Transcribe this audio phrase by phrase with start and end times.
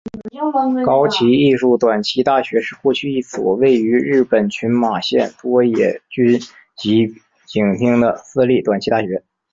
[0.83, 6.39] 高崎艺术短期大学是过去一所位于日本群马县多野郡
[6.75, 9.23] 吉井町的私立短期大学。